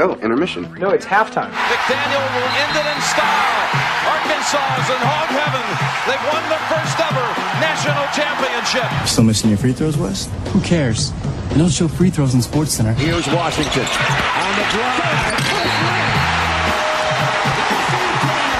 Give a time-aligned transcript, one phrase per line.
[0.00, 0.66] Oh, intermission.
[0.74, 1.52] No, it's halftime.
[1.54, 3.54] McDaniel will end it in style.
[4.10, 5.62] Arkansas is in hog heaven.
[6.10, 7.22] They've won their first ever
[7.62, 8.90] national championship.
[9.06, 10.28] Still missing your free throws, Wes?
[10.52, 11.12] Who cares?
[11.52, 12.94] You don't show free throws in SportsCenter.
[12.94, 15.34] Here's Washington on the drive.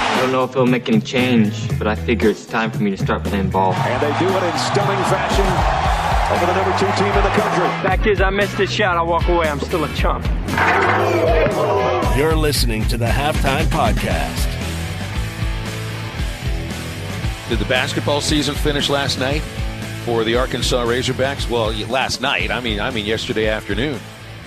[0.07, 2.91] I don't know if it'll make any change, but I figure it's time for me
[2.91, 3.73] to start playing ball.
[3.73, 5.84] And they do it in stunning fashion
[6.31, 7.67] over the number two team in the country.
[7.87, 8.97] Fact is, I missed this shot.
[8.97, 9.47] I walk away.
[9.47, 10.25] I'm still a chump.
[12.17, 14.51] You're listening to the Halftime Podcast.
[17.47, 19.41] Did the basketball season finish last night
[20.03, 21.47] for the Arkansas Razorbacks?
[21.47, 22.49] Well, last night.
[22.49, 23.99] I mean, I mean yesterday afternoon.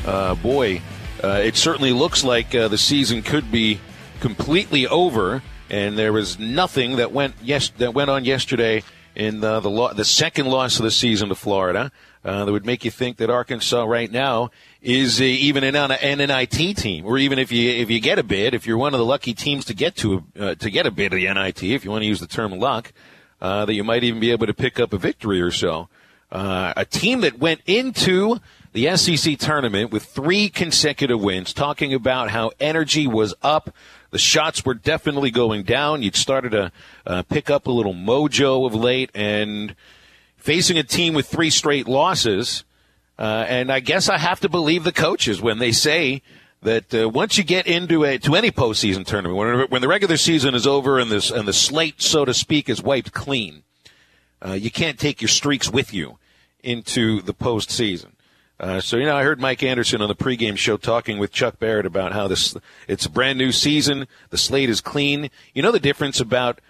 [0.05, 0.83] Uh, boy,
[1.23, 3.79] uh, it certainly looks like uh, the season could be
[4.19, 8.83] completely over, and there was nothing that went yes that went on yesterday
[9.19, 11.93] in the the, lo- the second loss of the season to Florida.
[12.25, 14.51] Uh, that would make you think that Arkansas right now
[14.83, 18.23] is uh, even an, an NIT team, or even if you if you get a
[18.23, 20.87] bid, if you're one of the lucky teams to get to a, uh, to get
[20.87, 22.93] a bid of the NIT, if you want to use the term luck,
[23.41, 25.89] uh, that you might even be able to pick up a victory or so.
[26.31, 28.39] Uh, a team that went into
[28.73, 33.75] the SEC tournament with three consecutive wins, talking about how energy was up.
[34.11, 36.03] The shots were definitely going down.
[36.03, 36.73] You'd started to
[37.07, 39.75] uh, pick up a little mojo of late, and
[40.37, 42.65] facing a team with three straight losses.
[43.19, 46.23] Uh, and I guess I have to believe the coaches when they say
[46.63, 50.17] that uh, once you get into a to any postseason tournament, when, when the regular
[50.17, 53.63] season is over and this and the slate, so to speak, is wiped clean,
[54.45, 56.19] uh, you can't take your streaks with you
[56.63, 58.13] into the postseason.
[58.61, 61.59] Uh, so you know, I heard Mike Anderson on the pregame show talking with Chuck
[61.61, 62.57] Barrett about how this
[62.89, 64.09] it's a brand new season.
[64.31, 65.31] The slate is clean.
[65.55, 66.61] You know the difference about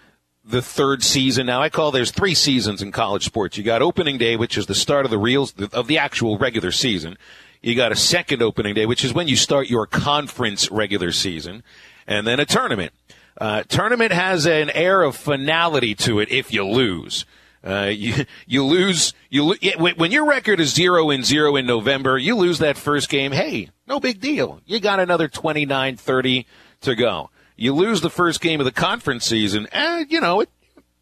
[0.45, 1.61] the third season now.
[1.61, 3.57] I call there's three seasons in college sports.
[3.57, 6.71] You got opening day, which is the start of the reals of the actual regular
[6.71, 7.17] season.
[7.61, 11.63] You got a second opening day, which is when you start your conference regular season,
[12.05, 12.93] and then a tournament.
[13.39, 17.25] Uh, tournament has an air of finality to it if you lose.
[17.63, 22.35] Uh, you you lose you when your record is zero and zero in November, you
[22.35, 23.31] lose that first game.
[23.31, 24.61] Hey, no big deal.
[24.65, 26.45] You got another 29, 30
[26.81, 27.29] to go.
[27.55, 29.67] You lose the first game of the conference season,
[30.07, 30.49] you know it,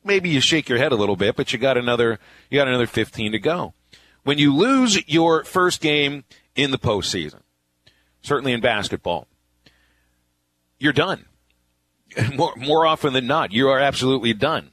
[0.03, 2.19] maybe you shake your head a little bit, but you got another
[2.49, 3.73] you got another 15 to go.
[4.23, 6.23] When you lose your first game
[6.55, 7.41] in the postseason,
[8.21, 9.27] certainly in basketball,
[10.79, 11.25] you're done.
[12.35, 14.71] More, more often than not, you are absolutely done.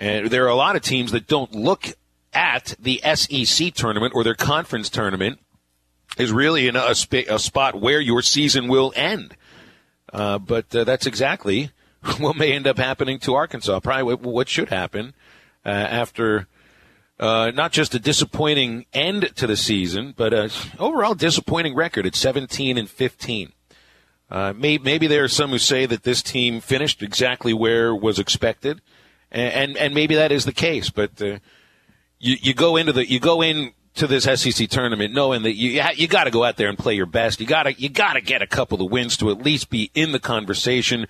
[0.00, 1.88] And there are a lot of teams that don't look
[2.32, 5.38] at the SEC tournament or their conference tournament
[6.16, 9.36] is really in a, sp- a spot where your season will end.
[10.10, 11.70] Uh, but uh, that's exactly
[12.18, 13.78] what may end up happening to Arkansas.
[13.80, 15.12] Probably what should happen
[15.66, 16.48] uh, after
[17.18, 22.14] uh, not just a disappointing end to the season, but an overall disappointing record at
[22.14, 23.52] 17 and 15.
[24.30, 28.18] Uh, maybe, maybe there are some who say that this team finished exactly where was
[28.18, 28.80] expected,
[29.30, 30.90] and and, maybe that is the case.
[30.90, 31.38] But uh,
[32.18, 35.82] you you go into the you go in to this SEC tournament knowing that you
[35.94, 37.40] you got to go out there and play your best.
[37.40, 39.90] You got to you got to get a couple of wins to at least be
[39.94, 41.06] in the conversation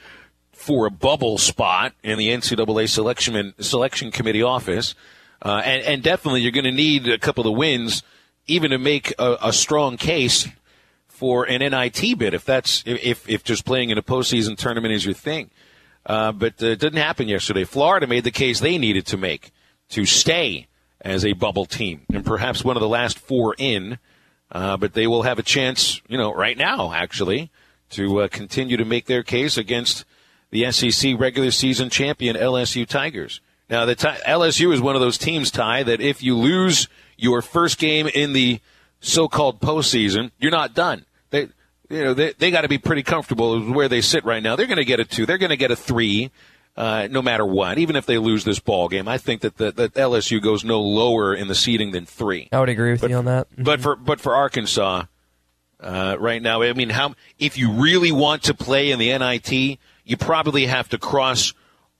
[0.52, 4.94] for a bubble spot in the NCAA selection selection committee office,
[5.42, 8.02] uh, and and definitely you're going to need a couple of wins
[8.46, 10.48] even to make a, a, strong case
[11.06, 15.04] for an NIT bid if that's if if just playing in a postseason tournament is
[15.04, 15.50] your thing.
[16.06, 17.64] Uh, but uh, it didn't happen yesterday.
[17.64, 19.52] Florida made the case they needed to make
[19.90, 20.66] to stay
[21.00, 23.98] as a bubble team and perhaps one of the last four in.
[24.52, 27.50] Uh, but they will have a chance, you know, right now, actually,
[27.90, 30.04] to uh, continue to make their case against
[30.50, 33.40] the SEC regular season champion LSU Tigers.
[33.68, 37.40] Now, the t- LSU is one of those teams, Tye, that if you lose your
[37.40, 38.60] first game in the
[39.00, 41.04] so-called postseason, you're not done.
[41.30, 41.48] They,
[41.90, 44.56] you know, they, they got to be pretty comfortable where they sit right now.
[44.56, 45.26] They're going to get a two.
[45.26, 46.30] They're going to get a three
[46.76, 49.08] uh, no matter what, even if they lose this ball game.
[49.08, 52.48] I think that the, that LSU goes no lower in the seeding than three.
[52.52, 53.50] I would agree with but, you on that.
[53.50, 53.64] Mm-hmm.
[53.64, 55.04] But for but for Arkansas,
[55.80, 59.78] uh, right now, I mean, how if you really want to play in the NIT,
[60.04, 61.52] you probably have to cross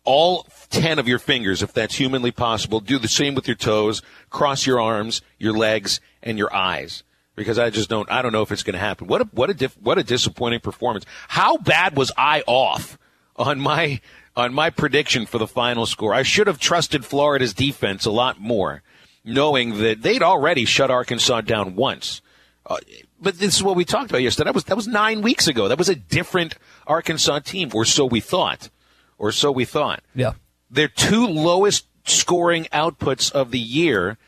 [0.05, 2.81] all 10 of your fingers if that's humanly possible.
[2.81, 7.03] Do the same with your toes, cross your arms, your legs, and your eyes.
[7.41, 9.07] Because I just don't, I don't know if it's going to happen.
[9.07, 11.07] What a, what a, diff, what a disappointing performance.
[11.27, 12.99] How bad was I off
[13.35, 14.03] on my
[14.37, 16.13] on my prediction for the final score.
[16.13, 18.83] I should have trusted Florida's defense a lot more,
[19.25, 22.21] knowing that they'd already shut Arkansas down once.
[22.67, 22.77] Uh,
[23.19, 24.49] but this is what we talked about yesterday.
[24.49, 25.67] That was that was nine weeks ago.
[25.67, 26.57] That was a different
[26.87, 28.69] Arkansas team, or so we thought,
[29.17, 30.03] or so we thought.
[30.15, 30.35] Yeah,
[30.71, 34.19] their two lowest scoring outputs of the year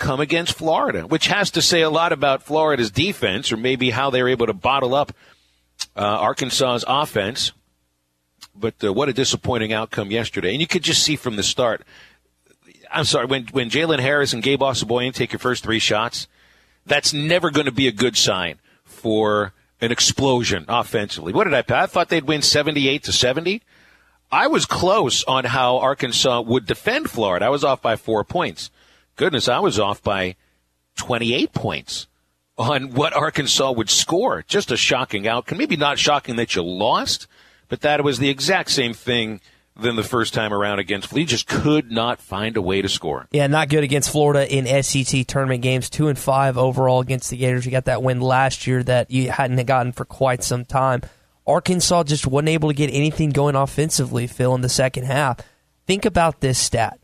[0.00, 4.10] come against Florida, which has to say a lot about Florida's defense, or maybe how
[4.10, 5.12] they're able to bottle up
[5.94, 7.52] uh, Arkansas's offense.
[8.54, 10.52] But uh, what a disappointing outcome yesterday.
[10.52, 11.82] And you could just see from the start.
[12.90, 16.26] I'm sorry, when, when Jalen Harris and Gabe Osabuohien take your first three shots,
[16.84, 21.32] that's never going to be a good sign for an explosion offensively.
[21.32, 21.82] What did I?
[21.82, 23.62] I thought they'd win 78 to 70.
[24.32, 27.46] I was close on how Arkansas would defend Florida.
[27.46, 28.70] I was off by four points.
[29.20, 30.34] Goodness, I was off by
[30.96, 32.06] 28 points
[32.56, 34.42] on what Arkansas would score.
[34.48, 35.58] Just a shocking outcome.
[35.58, 37.26] Maybe not shocking that you lost,
[37.68, 39.42] but that was the exact same thing
[39.76, 41.28] than the first time around against Florida.
[41.28, 43.26] just could not find a way to score.
[43.30, 45.90] Yeah, not good against Florida in SEC tournament games.
[45.90, 47.66] Two and five overall against the Gators.
[47.66, 51.02] You got that win last year that you hadn't gotten for quite some time.
[51.46, 55.40] Arkansas just wasn't able to get anything going offensively, Phil, in the second half.
[55.86, 56.99] Think about this stat.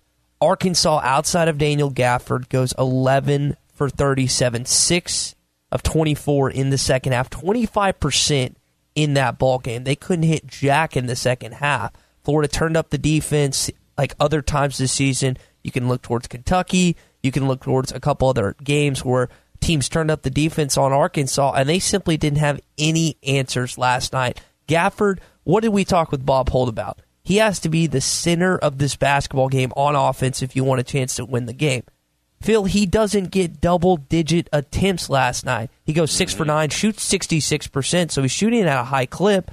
[0.46, 5.34] Arkansas, outside of Daniel Gafford, goes 11 for 37, 6
[5.72, 8.54] of 24 in the second half, 25%
[8.94, 9.82] in that ball game.
[9.82, 11.92] They couldn't hit Jack in the second half.
[12.22, 15.36] Florida turned up the defense like other times this season.
[15.64, 16.96] You can look towards Kentucky.
[17.24, 19.28] You can look towards a couple other games where
[19.60, 24.12] teams turned up the defense on Arkansas, and they simply didn't have any answers last
[24.12, 24.40] night.
[24.68, 27.00] Gafford, what did we talk with Bob Holt about?
[27.26, 30.80] He has to be the center of this basketball game on offense if you want
[30.80, 31.82] a chance to win the game.
[32.40, 35.68] Phil, he doesn't get double digit attempts last night.
[35.84, 39.50] He goes 6 for 9, shoots 66%, so he's shooting at a high clip,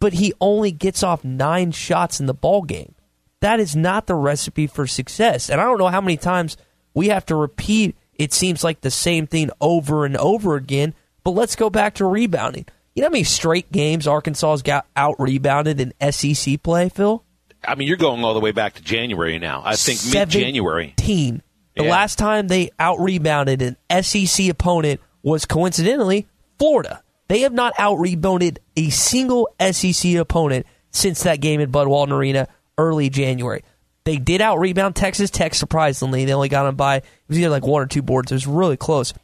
[0.00, 2.96] but he only gets off nine shots in the ball game.
[3.38, 5.48] That is not the recipe for success.
[5.48, 6.56] And I don't know how many times
[6.94, 10.94] we have to repeat it seems like the same thing over and over again.
[11.22, 12.66] But let's go back to rebounding.
[12.94, 17.24] You know how many straight games Arkansas's got out rebounded in SEC play, Phil?
[17.66, 19.62] I mean, you're going all the way back to January now.
[19.64, 20.94] I think mid January.
[20.96, 21.42] Team.
[21.76, 21.90] The yeah.
[21.90, 27.02] last time they out rebounded an SEC opponent was coincidentally Florida.
[27.26, 32.14] They have not out rebounded a single SEC opponent since that game at Bud Walton
[32.14, 32.46] Arena
[32.78, 33.64] early January.
[34.04, 36.26] They did out rebound Texas Tech surprisingly.
[36.26, 38.30] They only got them by it was either like one or two boards.
[38.30, 39.14] It was really close.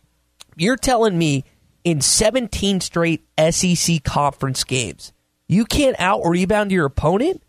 [0.56, 1.44] You're telling me
[1.84, 5.12] in 17 straight SEC conference games,
[5.48, 7.42] you can't out rebound your opponent?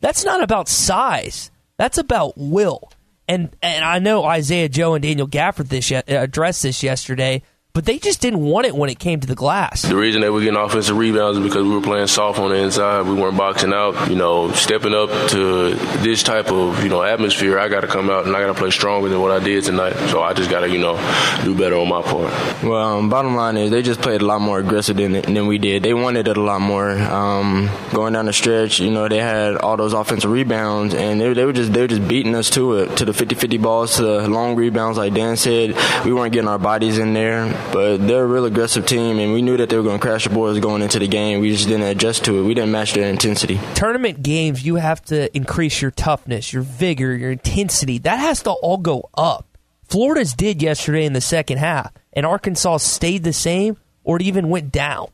[0.00, 1.50] That's not about size.
[1.76, 2.90] That's about will.
[3.26, 7.42] And and I know Isaiah Joe and Daniel Gafford this addressed this yesterday
[7.74, 9.82] but they just didn't want it when it came to the glass.
[9.82, 12.56] The reason that we're getting offensive rebounds is because we were playing soft on the
[12.56, 13.02] inside.
[13.06, 14.10] We weren't boxing out.
[14.10, 18.10] You know, stepping up to this type of you know atmosphere, I got to come
[18.10, 19.94] out and I got to play stronger than what I did tonight.
[20.10, 20.96] So I just got to you know
[21.44, 22.32] do better on my part.
[22.64, 25.58] Well, um, bottom line is they just played a lot more aggressive than than we
[25.58, 25.82] did.
[25.82, 26.90] They wanted it a lot more.
[26.90, 31.32] Um, going down the stretch, you know, they had all those offensive rebounds, and they,
[31.32, 34.02] they were just they were just beating us to it, to the 50-50 balls, to
[34.02, 35.76] the long rebounds, like Dan said.
[36.04, 37.44] We weren't getting our bodies in there.
[37.72, 40.24] But they're a real aggressive team, and we knew that they were going to crash
[40.24, 41.40] the boards going into the game.
[41.40, 42.42] We just didn't adjust to it.
[42.42, 43.60] We didn't match their intensity.
[43.74, 47.98] Tournament games, you have to increase your toughness, your vigor, your intensity.
[47.98, 49.58] That has to all go up.
[49.84, 54.48] Florida's did yesterday in the second half, and Arkansas stayed the same or it even
[54.48, 55.08] went down.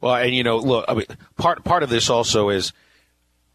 [0.00, 1.06] Well, and you know, look, I mean,
[1.36, 2.72] part part of this also is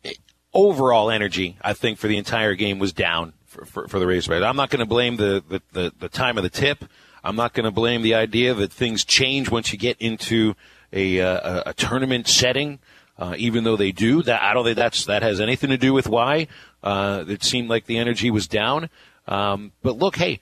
[0.05, 0.13] eh,
[0.53, 1.57] overall energy.
[1.61, 4.45] I think for the entire game was down for, for, for the Razorbacks.
[4.45, 6.85] I'm not going to blame the, the, the, the, time of the tip.
[7.23, 10.55] I'm not going to blame the idea that things change once you get into
[10.93, 12.79] a, uh, a, a tournament setting.
[13.19, 15.91] Uh, even though they do, that I don't think that's that has anything to do
[15.91, 16.45] with why
[16.83, 18.91] uh, it seemed like the energy was down.
[19.27, 20.39] Um, but look, hey,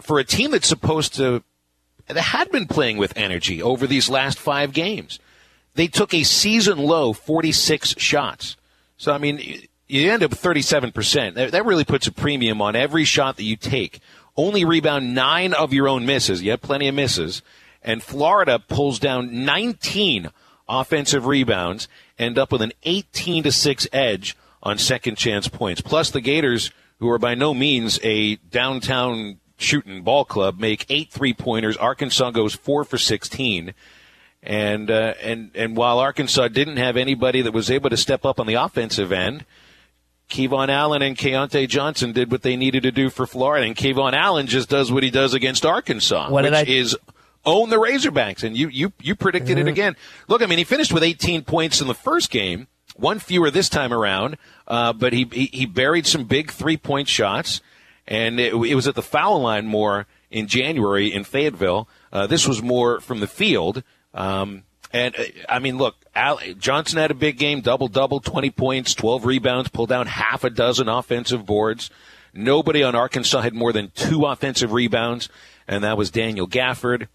[0.00, 1.42] for a team that's supposed to
[2.06, 5.18] that had been playing with energy over these last five games,
[5.74, 8.56] they took a season low 46 shots.
[8.96, 11.50] So I mean, you end up 37%.
[11.50, 14.00] That really puts a premium on every shot that you take.
[14.36, 16.42] Only rebound nine of your own misses.
[16.42, 17.42] You have plenty of misses.
[17.82, 20.30] And Florida pulls down 19
[20.68, 25.82] offensive rebounds, end up with an 18 to 6 edge on second chance points.
[25.82, 31.10] Plus the Gators, who are by no means a downtown shooting ball club, make eight
[31.10, 31.76] three pointers.
[31.76, 33.74] Arkansas goes four for 16.
[34.42, 38.40] And, uh, and, and while Arkansas didn't have anybody that was able to step up
[38.40, 39.44] on the offensive end,
[40.32, 44.14] KeVaughn Allen and Keyontae Johnson did what they needed to do for Florida, and KeVaughn
[44.14, 46.62] Allen just does what he does against Arkansas, what which I...
[46.62, 46.96] is
[47.44, 48.42] own the Razorbacks.
[48.42, 49.68] And you you you predicted mm-hmm.
[49.68, 49.96] it again.
[50.28, 53.68] Look, I mean, he finished with 18 points in the first game, one fewer this
[53.68, 57.60] time around, uh, but he, he, he buried some big three point shots,
[58.06, 61.88] and it, it, was at the foul line more in January in Fayetteville.
[62.12, 63.82] Uh, this was more from the field.
[64.14, 65.96] Um, and uh, I mean, look,
[66.58, 70.50] Johnson had a big game, double double, 20 points, 12 rebounds, pulled down half a
[70.50, 71.90] dozen offensive boards.
[72.34, 75.28] Nobody on Arkansas had more than two offensive rebounds,
[75.68, 77.08] and that was Daniel Gafford.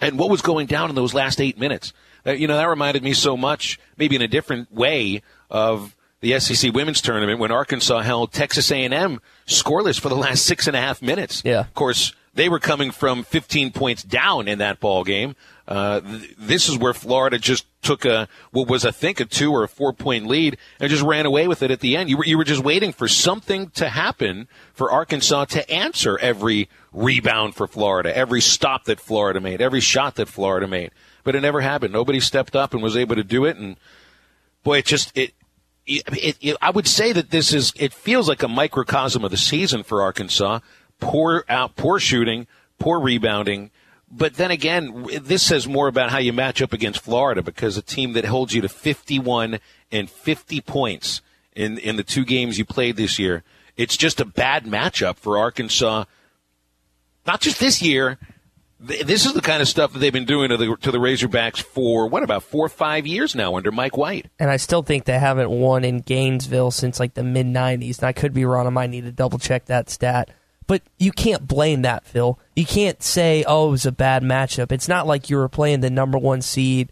[0.00, 1.92] and what was going down in those last eight minutes.
[2.26, 6.38] Uh, you know, that reminded me so much, maybe in a different way, of the
[6.40, 10.80] SEC women's tournament when Arkansas held Texas A&M scoreless for the last six and a
[10.80, 11.42] half minutes.
[11.44, 11.60] Yeah.
[11.60, 15.36] Of course, they were coming from 15 points down in that ball game.
[15.68, 19.52] Uh, th- this is where Florida just took a what was I think a two
[19.52, 22.08] or a four point lead and just ran away with it at the end.
[22.08, 26.68] You were you were just waiting for something to happen for Arkansas to answer every
[26.92, 30.92] rebound for Florida, every stop that Florida made, every shot that Florida made.
[31.24, 31.92] But it never happened.
[31.92, 33.56] Nobody stepped up and was able to do it.
[33.56, 33.76] And
[34.62, 35.34] boy, it just it
[35.86, 39.36] it, it, I would say that this is, it feels like a microcosm of the
[39.36, 40.60] season for Arkansas.
[40.98, 42.46] Poor out, poor shooting,
[42.78, 43.70] poor rebounding.
[44.16, 47.82] But then again, this says more about how you match up against Florida because a
[47.82, 49.58] team that holds you to 51
[49.92, 51.20] and 50 points
[51.54, 53.42] in, in the two games you played this year.
[53.76, 56.04] It's just a bad matchup for Arkansas.
[57.26, 58.18] Not just this year,
[58.80, 61.62] this is the kind of stuff that they've been doing to the to the Razorbacks
[61.62, 64.30] for what about four or five years now under Mike White.
[64.38, 67.98] And I still think they haven't won in Gainesville since like the mid '90s.
[67.98, 68.66] And I could be wrong.
[68.66, 70.30] I might need to double check that stat.
[70.66, 72.38] But you can't blame that, Phil.
[72.56, 75.80] You can't say, "Oh, it was a bad matchup." It's not like you were playing
[75.80, 76.90] the number one seed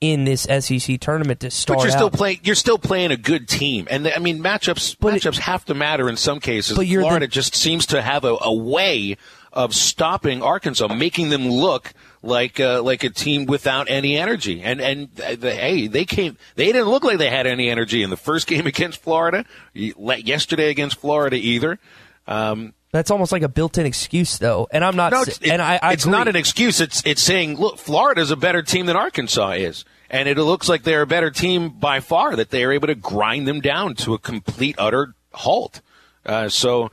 [0.00, 1.78] in this SEC tournament to start.
[1.78, 2.12] But you're still out.
[2.14, 2.40] playing.
[2.42, 4.96] You're still playing a good team, and I mean matchups.
[4.98, 6.76] But matchups have to matter in some cases.
[6.76, 9.16] But you're Florida the- just seems to have a, a way
[9.52, 11.92] of stopping Arkansas, making them look
[12.22, 14.62] like uh, like a team without any energy.
[14.62, 16.36] And and uh, the, hey, they came.
[16.56, 19.44] They didn't look like they had any energy in the first game against Florida.
[19.74, 21.78] Yesterday against Florida either.
[22.26, 24.68] Um, That's almost like a built-in excuse, though.
[24.70, 25.12] And I'm not.
[25.12, 26.12] no, it's, and I, I it's agree.
[26.12, 26.78] not an excuse.
[26.80, 30.82] It's it's saying, look, Florida's a better team than Arkansas is, and it looks like
[30.82, 32.36] they're a better team by far.
[32.36, 35.80] That they are able to grind them down to a complete utter halt.
[36.26, 36.90] Uh, so,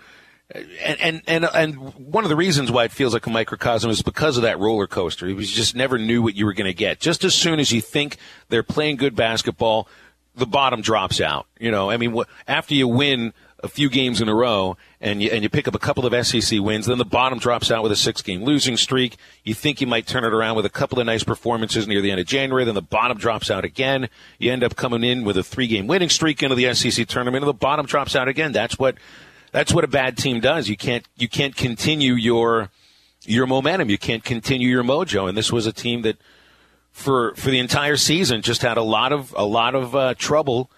[0.54, 4.02] and, and and and one of the reasons why it feels like a microcosm is
[4.02, 5.28] because of that roller coaster.
[5.28, 7.02] You just never knew what you were going to get.
[7.02, 8.16] Just as soon as you think
[8.48, 9.90] they're playing good basketball,
[10.34, 11.46] the bottom drops out.
[11.60, 15.30] You know, I mean, after you win a few games in a row and you,
[15.32, 17.92] and you pick up a couple of SEC wins, then the bottom drops out with
[17.92, 19.18] a six game losing streak.
[19.44, 22.12] You think you might turn it around with a couple of nice performances near the
[22.12, 24.10] end of January, then the bottom drops out again.
[24.38, 27.44] You end up coming in with a three game winning streak into the SEC tournament
[27.44, 28.52] and the bottom drops out again.
[28.52, 28.96] That's what,
[29.52, 30.70] that's what a bad team does.
[30.70, 32.70] You can't, you can't continue your,
[33.24, 33.90] your momentum.
[33.90, 35.28] You can't continue your mojo.
[35.28, 36.18] And this was a team that,
[36.92, 40.70] for for the entire season, just had a lot of a lot of uh, trouble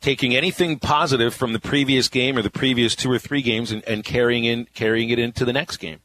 [0.00, 3.82] taking anything positive from the previous game or the previous two or three games and,
[3.84, 5.98] and carrying in carrying it into the next game.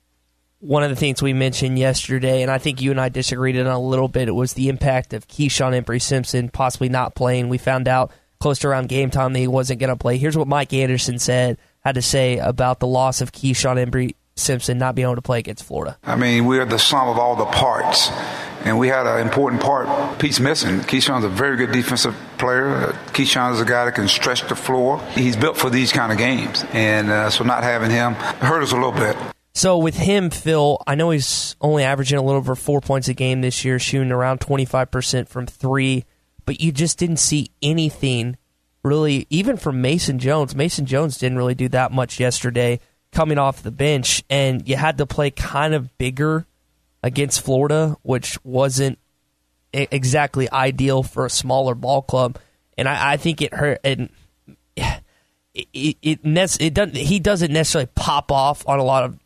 [0.59, 3.67] one of the things we mentioned yesterday, and I think you and I disagreed on
[3.67, 7.50] a little bit, it was the impact of Keyshawn Embery Simpson possibly not playing.
[7.50, 10.17] We found out close to around game time that he wasn't going to play.
[10.17, 14.77] Here's what Mike Anderson said, had to say about the loss of Keyshawn Embery Simpson
[14.77, 15.97] not being able to play against Florida.
[16.03, 18.09] I mean, we're the sum of all the parts,
[18.63, 20.79] and we had an important part piece missing.
[20.79, 22.67] Keyshawn's a very good defensive player.
[22.67, 25.00] Uh, Keyshawn is a guy that can stretch the floor.
[25.12, 28.72] He's built for these kind of games, and uh, so not having him hurt us
[28.72, 29.15] a little bit.
[29.55, 33.13] So with him, Phil, I know he's only averaging a little over four points a
[33.13, 36.05] game this year, shooting around 25% from three,
[36.46, 38.38] but you just didn't see anything
[38.84, 40.55] really, even from Mason Jones.
[40.55, 42.79] Mason Jones didn't really do that much yesterday
[43.12, 46.48] coming off the bench, and you had to play kind of bigger
[47.03, 48.98] against Florida, which wasn't
[49.74, 52.39] exactly ideal for a smaller ball club.
[52.77, 53.79] And I, I think it hurt.
[53.83, 54.10] And
[54.75, 55.03] it
[55.53, 56.95] it, it, it doesn't.
[56.95, 59.19] He doesn't necessarily pop off on a lot of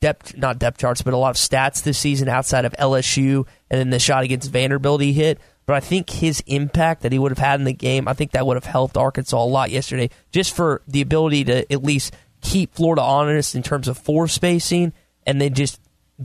[0.00, 3.78] depth, not depth charts, but a lot of stats this season outside of LSU and
[3.78, 5.38] then the shot against Vanderbilt he hit.
[5.66, 8.32] But I think his impact that he would have had in the game, I think
[8.32, 12.14] that would have helped Arkansas a lot yesterday, just for the ability to at least
[12.40, 14.94] keep Florida honest in terms of four spacing,
[15.26, 15.78] and then just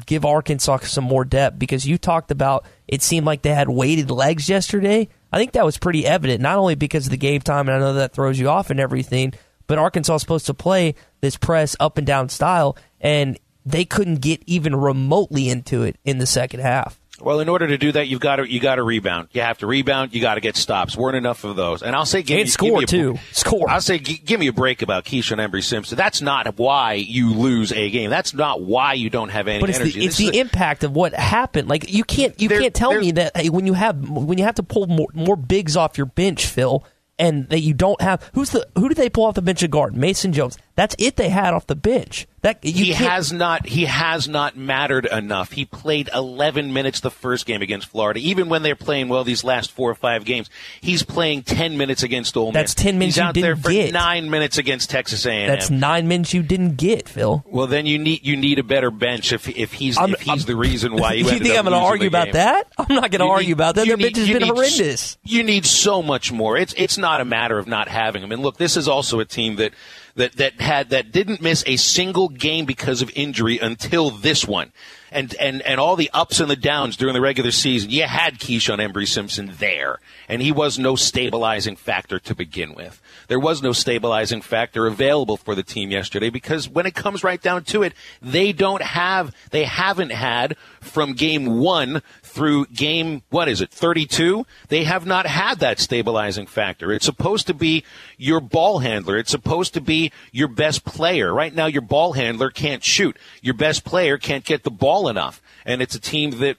[0.05, 1.59] give Arkansas some more depth.
[1.59, 5.09] Because you talked about it seemed like they had weighted legs yesterday.
[5.31, 7.79] I think that was pretty evident, not only because of the game time, and I
[7.79, 9.33] know that throws you off and everything,
[9.65, 14.21] but Arkansas is supposed to play this press up and down style, and they couldn't
[14.21, 16.99] get even remotely into it in the second half.
[17.21, 19.29] Well, in order to do that, you've got to you got to rebound.
[19.33, 20.13] You have to rebound.
[20.15, 20.97] You got to get stops.
[20.97, 21.83] weren't enough of those.
[21.83, 23.19] And I'll say, give And me, score, give too.
[23.31, 23.69] Score.
[23.69, 25.95] I'll say, gi- give me a break about Keyshawn Embery Simpson.
[25.95, 28.09] That's not why you lose a game.
[28.09, 29.99] That's not why you don't have any But it's energy.
[29.99, 31.69] the, it's the impact of what happened.
[31.69, 34.43] Like you can't you There- can't tell me that hey, when you have when you
[34.45, 36.83] have to pull more, more bigs off your bench, Phil,
[37.19, 39.69] and that you don't have who's the who did they pull off the bench of
[39.69, 39.95] guard?
[39.95, 40.57] Mason Jones.
[40.75, 42.25] That's it they had off the bench.
[42.41, 45.53] That he has not he has not mattered enough.
[45.53, 48.19] He played 11 minutes the first game against Florida.
[48.19, 50.49] Even when they're playing well these last four or five games,
[50.81, 52.53] he's playing 10 minutes against Ole Miss.
[52.53, 53.93] That's 10 minutes he's you out there for get.
[53.93, 55.47] nine minutes against Texas A&M.
[55.47, 57.45] That's nine minutes you didn't get, Phil.
[57.47, 60.29] Well, then you need you need a better bench if if he's I'm- if he's
[60.29, 61.23] I'm- the reason why you.
[61.23, 62.33] you think I'm going to argue about game.
[62.33, 62.67] that?
[62.77, 63.85] I'm not going to argue need- about that.
[63.87, 65.17] Their need- bench has been need horrendous.
[65.23, 66.57] You need so much more.
[66.57, 68.33] It's it's not a matter of not having him.
[68.33, 69.71] And look, this is also a team that
[70.15, 74.71] that that had that didn't miss a single game because of injury until this one.
[75.11, 78.39] And and and all the ups and the downs during the regular season, you had
[78.39, 82.99] Keyshawn Embery Simpson there, and he was no stabilizing factor to begin with.
[83.27, 87.41] There was no stabilizing factor available for the team yesterday because when it comes right
[87.41, 87.93] down to it,
[88.23, 92.01] they don't have, they haven't had from game one
[92.33, 94.45] through game, what is it, 32?
[94.69, 96.91] They have not had that stabilizing factor.
[96.91, 97.83] It's supposed to be
[98.17, 99.17] your ball handler.
[99.17, 101.31] It's supposed to be your best player.
[101.31, 103.17] Right now, your ball handler can't shoot.
[103.41, 105.43] Your best player can't get the ball enough.
[105.63, 106.57] And it's a team that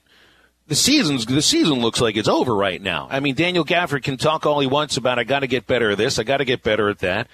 [0.67, 3.07] the season's the season looks like it's over right now.
[3.11, 5.91] I mean, Daniel Gafford can talk all he wants about I got to get better
[5.91, 7.27] at this, I got to get better at that.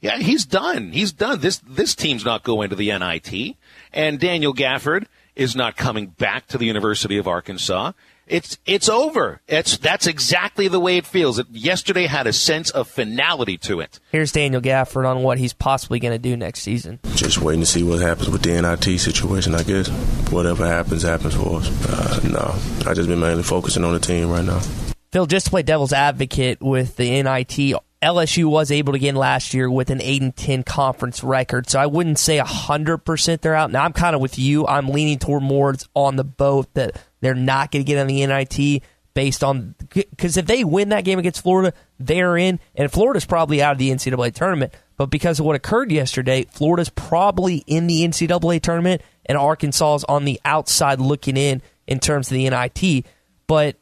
[0.00, 0.92] Yeah, he's done.
[0.92, 1.40] He's done.
[1.40, 3.56] This this team's not going to the NIT,
[3.92, 7.92] and Daniel Gafford is not coming back to the University of Arkansas.
[8.26, 9.42] It's it's over.
[9.46, 11.38] It's that's exactly the way it feels.
[11.38, 14.00] It yesterday had a sense of finality to it.
[14.12, 17.00] Here's Daniel Gafford on what he's possibly going to do next season.
[17.16, 19.88] Just waiting to see what happens with the NIT situation, I guess.
[20.30, 21.86] Whatever happens, happens for us.
[21.86, 24.60] Uh, no, I just been mainly focusing on the team right now.
[25.12, 27.74] Phil, just to play devil's advocate with the NIT,
[28.04, 31.68] LSU was able to get in last year with an 8 and 10 conference record.
[31.70, 33.70] So I wouldn't say 100% they're out.
[33.70, 34.66] Now, I'm kind of with you.
[34.66, 38.26] I'm leaning toward more on the boat that they're not going to get on the
[38.26, 38.82] NIT
[39.14, 39.74] based on.
[39.88, 42.60] Because if they win that game against Florida, they're in.
[42.74, 44.74] And Florida's probably out of the NCAA tournament.
[44.96, 50.04] But because of what occurred yesterday, Florida's probably in the NCAA tournament, and Arkansas is
[50.04, 53.06] on the outside looking in in terms of the NIT.
[53.46, 53.76] But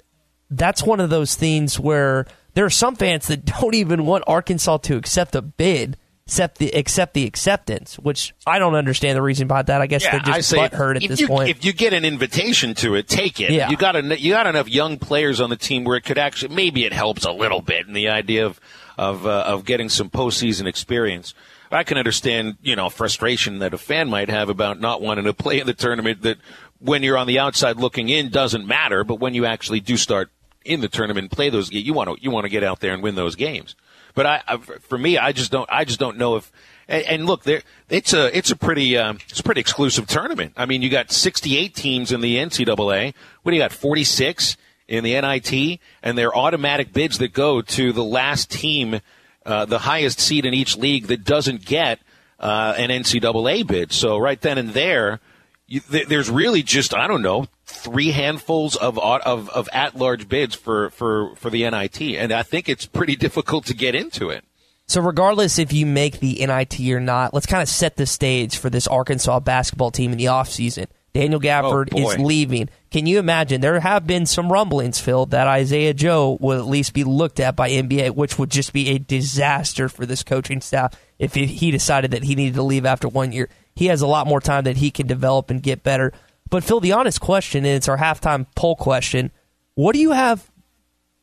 [0.50, 4.78] that's one of those things where there are some fans that don't even want Arkansas
[4.78, 9.48] to accept a bid, accept the accept the acceptance, which I don't understand the reason
[9.48, 9.80] behind that.
[9.80, 11.48] I guess Yeah, they're just say butthurt at this you, point.
[11.48, 13.50] If you get an invitation to it, take it.
[13.50, 13.70] Yeah.
[13.70, 16.54] You got en- you got enough young players on the team where it could actually
[16.54, 18.60] maybe it helps a little bit in the idea of
[18.98, 21.34] of uh, of getting some postseason experience.
[21.70, 25.32] I can understand, you know, frustration that a fan might have about not wanting to
[25.34, 26.38] play in the tournament that
[26.78, 30.30] when you're on the outside looking in doesn't matter, but when you actually do start
[30.64, 33.02] in the tournament play those you want to you want to get out there and
[33.02, 33.74] win those games.
[34.14, 36.52] But I, I for me, I just don't I just don't know if
[36.88, 40.52] and, and look, there it's a it's a pretty um, it's a pretty exclusive tournament.
[40.56, 43.14] I mean, you got 68 teams in the NCAA.
[43.42, 43.72] What do you got?
[43.72, 44.56] 46
[44.88, 49.00] in the NIT, and they're automatic bids that go to the last team,
[49.46, 51.98] uh, the highest seed in each league that doesn't get
[52.38, 53.92] uh, an NCAA bid.
[53.92, 55.20] So right then and there,
[55.66, 60.28] you, th- there's really just I don't know three handfuls of of, of at large
[60.28, 64.30] bids for, for for the NIT, and I think it's pretty difficult to get into
[64.30, 64.44] it.
[64.86, 68.58] So, regardless if you make the NIT or not, let's kind of set the stage
[68.58, 70.86] for this Arkansas basketball team in the offseason.
[71.14, 72.68] Daniel oh, Gafford Oh, is leaving.
[72.90, 73.60] Can you imagine?
[73.60, 77.54] There have been some rumblings, Phil, that Isaiah Joe will at least be looked at
[77.54, 81.70] by NBA, which would just be a disaster for this coaching staff if he- he
[81.70, 83.48] decided that he needed to leave after one year.
[83.74, 86.12] He has a lot more time that he can develop and get better.
[86.52, 89.30] But, Phil, the honest question, and it's our halftime poll question
[89.74, 90.50] what do you have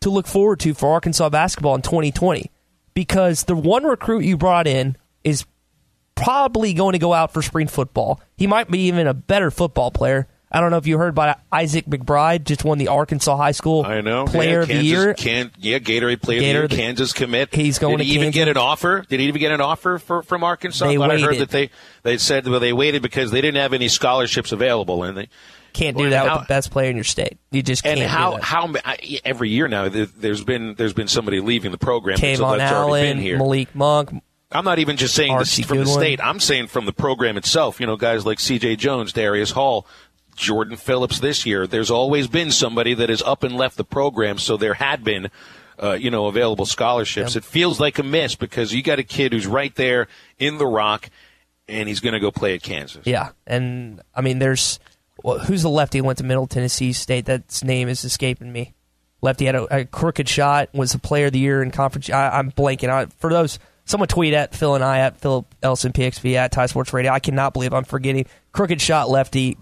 [0.01, 2.49] to look forward to for Arkansas basketball in 2020?
[2.95, 5.45] Because the one recruit you brought in is
[6.15, 8.19] probably going to go out for spring football.
[8.37, 10.27] He might be even a better football player.
[10.51, 13.85] I don't know if you heard about Isaac McBride, just won the Arkansas High School
[13.85, 14.25] I know.
[14.25, 15.13] Player yeah, of the Year.
[15.13, 16.85] Can, yeah, Gatorade Player Gator- of the Year.
[16.88, 17.53] Kansas commit.
[17.53, 18.39] He's going Did to he even Kansas.
[18.39, 19.05] get an offer?
[19.07, 20.88] Did he even get an offer for, from Arkansas?
[20.88, 21.69] They I I heard that they
[22.03, 25.29] they said well they waited because they didn't have any scholarships available, and they
[25.73, 27.38] Can't do Well, that how- with the best player in your state.
[27.51, 27.99] You just can't.
[27.99, 31.77] And how how I- every year now there- there's been there's been somebody leaving the
[31.77, 33.38] program KeVaughn that's Allen, here.
[33.38, 34.09] Malik Monk,
[34.51, 36.19] I'm not even just saying this from the state.
[36.23, 37.79] I'm saying from the program itself.
[37.79, 38.77] You know, guys like C.J.
[38.77, 39.85] Jones, Darius Hall,
[40.39, 41.19] Jordan Phillips.
[41.19, 44.38] This year, there's always been somebody that has up and left the program.
[44.38, 45.30] So there had been,
[45.82, 47.36] uh, you know, available scholarships.
[47.36, 50.65] It feels like a miss because you got a kid who's right there in the
[50.65, 51.10] rock,
[51.67, 53.06] and he's going to go play at Kansas.
[53.06, 54.80] Yeah, and I mean, there's
[55.23, 57.25] well, who's the lefty who went to Middle Tennessee State?
[57.25, 58.73] That's name is escaping me.
[59.21, 60.73] Lefty had a, a crooked shot.
[60.73, 62.10] Was the player of the year in conference.
[62.10, 62.89] I, I'm blanking.
[62.89, 66.67] I, for those, someone tweet at Phil and I at Philip Elson PXP at Tye
[66.67, 67.12] Sports Radio.
[67.12, 69.58] I cannot believe I'm forgetting crooked shot lefty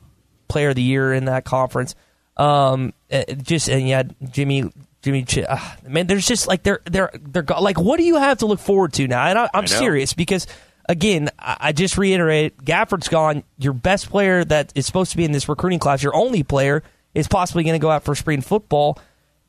[0.47, 1.95] player of the year in that conference.
[2.37, 5.57] Um, uh, just and yeah, Jimmy Jimmy Ch- uh,
[5.87, 8.59] man, there's just like they're they're they're go- like what do you have to look
[8.59, 9.25] forward to now?
[9.25, 9.65] And I, know.
[9.65, 10.47] serious because
[10.87, 13.43] again, I, I just reiterate, Gafford's gone.
[13.57, 16.83] Your best player that is supposed to be in this recruiting class, your only player,
[17.13, 18.99] is possibly going to go out for spring football.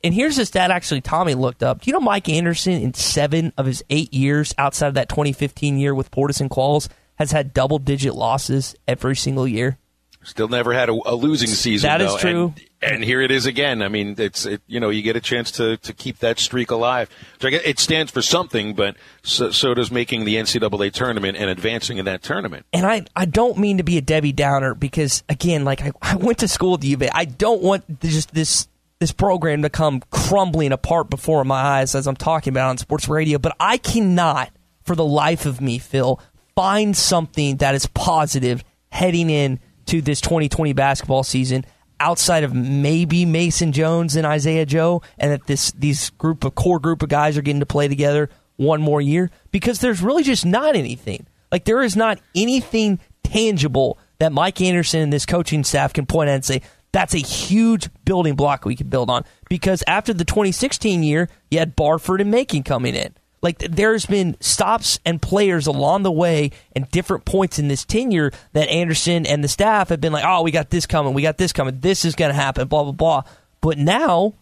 [0.03, 1.81] And here's a stat actually Tommy looked up.
[1.81, 5.77] Do you know Mike Anderson in seven of his eight years outside of that 2015
[5.77, 9.77] year with Portis and Qualls has had double digit losses every single year?
[10.23, 11.87] Still never had a, a losing season.
[11.87, 12.17] That is though.
[12.17, 12.53] true.
[12.81, 13.81] And, and here it is again.
[13.81, 16.71] I mean, it's it, you know you get a chance to, to keep that streak
[16.71, 17.09] alive.
[17.41, 21.49] So I it stands for something, but so, so does making the NCAA tournament and
[21.49, 22.65] advancing in that tournament.
[22.73, 26.15] and I, I don't mean to be a Debbie Downer because again, like I, I
[26.17, 27.15] went to school at the U of A.
[27.15, 28.67] I don't want just this
[28.99, 33.07] this program to come crumbling apart before my eyes as I'm talking about on sports
[33.07, 33.39] radio.
[33.39, 34.51] But I cannot,
[34.83, 36.19] for the life of me, Phil,
[36.55, 41.65] find something that is positive heading in to this 2020 basketball season
[41.99, 46.79] outside of maybe Mason Jones and Isaiah Joe, and that this these group of core
[46.79, 50.45] group of guys are getting to play together one more year because there's really just
[50.45, 51.25] not anything.
[51.51, 56.29] Like there is not anything tangible that Mike Anderson and this coaching staff can point
[56.29, 59.23] at and say that's a huge building block we can build on.
[59.49, 63.13] Because after the 2016 year, you had Barford and Macon coming in.
[63.41, 68.31] Like there's been stops and players along the way and different points in this tenure
[68.53, 71.37] that Anderson and the staff have been like, oh, we got this coming, we got
[71.37, 73.23] this coming, this is going to happen, blah blah blah.
[73.61, 74.33] But now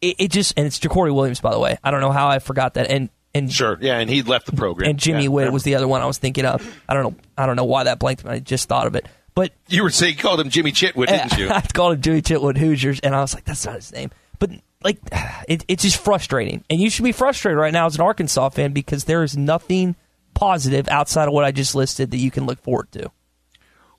[0.00, 1.76] it, it just and it's JaCorey Williams, by the way.
[1.84, 2.90] I don't know how I forgot that.
[2.90, 4.88] And and Sure, yeah, and he left the program.
[4.90, 6.66] and Jimmy Yeah, Whitt was the other one I was thinking of.
[6.88, 7.14] I don't know.
[7.36, 8.30] I don't know why that blanked me.
[8.30, 9.06] I just thought of it.
[9.34, 11.50] But You were saying you called him Jimmy Chitwood, didn't you?
[11.50, 14.10] I called him Jimmy Chitwood Hoosiers, and I was like, that's not his name.
[14.38, 14.50] But
[14.82, 14.98] like,
[15.48, 18.72] it, it's just frustrating, and you should be frustrated right now as an Arkansas fan
[18.72, 19.96] because there is nothing
[20.34, 23.10] positive outside of what I just listed that you can look forward to.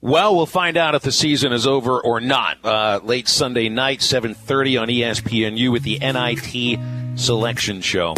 [0.01, 2.63] Well, we'll find out if the season is over or not.
[2.63, 8.15] Uh, late Sunday night, 7.30 on ESPNU with the NIT Selection Show.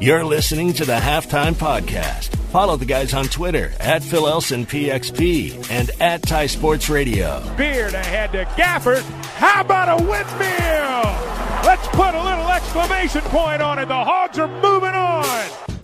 [0.00, 2.35] You're listening to the Halftime Podcast.
[2.56, 7.42] Follow the guys on Twitter at Phil Elson PXP and at Tye Sports Radio.
[7.54, 9.02] Beard ahead to Gafford.
[9.34, 11.66] How about a windmill?
[11.66, 13.88] Let's put a little exclamation point on it.
[13.88, 15.75] The Hogs are moving on.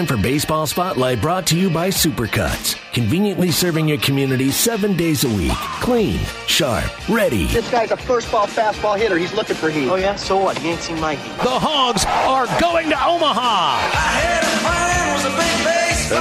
[0.00, 2.74] Time for Baseball Spotlight brought to you by Supercuts.
[2.94, 5.52] Conveniently serving your community seven days a week.
[5.52, 7.44] Clean, sharp, ready.
[7.48, 9.18] This guy's a first ball fastball hitter.
[9.18, 9.90] He's looking for heat.
[9.90, 10.16] Oh, yeah?
[10.16, 10.56] So what?
[10.56, 11.36] He ain't seen my heat.
[11.42, 13.76] The Hogs are going to Omaha.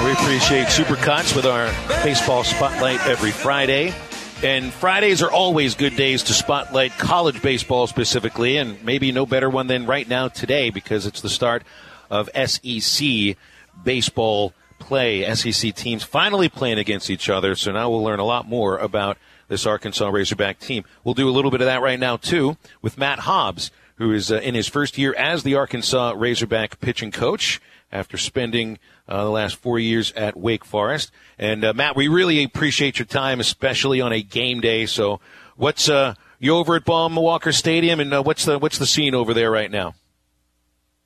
[0.04, 1.68] We appreciate Supercuts with our
[2.04, 3.94] baseball spotlight every Friday.
[4.44, 9.50] And Fridays are always good days to spotlight college baseball specifically, and maybe no better
[9.50, 11.64] one than right now today because it's the start
[12.12, 13.38] of SEC
[13.84, 15.34] baseball play.
[15.34, 19.18] SEC teams finally playing against each other, so now we'll learn a lot more about
[19.48, 20.86] this Arkansas Razorback team.
[21.04, 24.32] We'll do a little bit of that right now, too, with Matt Hobbs, who is
[24.32, 27.60] uh, in his first year as the Arkansas Razorback pitching coach
[27.92, 31.12] after spending uh, the last four years at Wake Forest.
[31.38, 34.86] And uh, Matt, we really appreciate your time, especially on a game day.
[34.86, 35.20] So,
[35.56, 39.16] what's uh, you over at Baum Walker Stadium, and uh, what's the what's the scene
[39.16, 39.96] over there right now?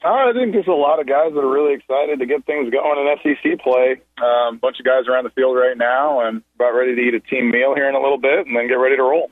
[0.05, 3.17] I think there's a lot of guys that are really excited to get things going
[3.23, 4.01] in SEC play.
[4.17, 7.13] Um, a bunch of guys around the field right now, and about ready to eat
[7.13, 9.31] a team meal here in a little bit, and then get ready to roll.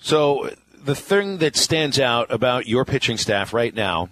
[0.00, 0.50] So
[0.82, 4.08] the thing that stands out about your pitching staff right now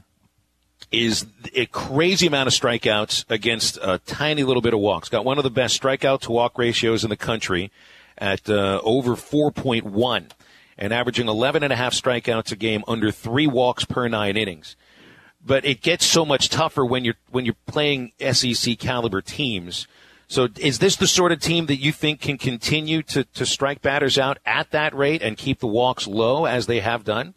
[0.92, 5.08] is a crazy amount of strikeouts against a tiny little bit of walks.
[5.08, 7.70] Got one of the best strikeout to walk ratios in the country
[8.18, 10.30] at uh, over 4.1
[10.78, 14.76] and averaging 11 and a half strikeouts a game under three walks per nine innings.
[15.44, 19.86] But it gets so much tougher when you're when you're playing SEC caliber teams.
[20.26, 23.82] So is this the sort of team that you think can continue to, to strike
[23.82, 27.34] batters out at that rate and keep the walks low as they have done?